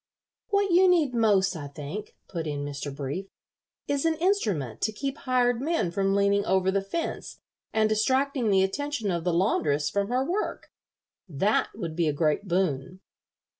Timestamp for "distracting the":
7.87-8.63